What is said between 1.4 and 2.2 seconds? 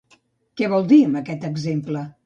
exemple?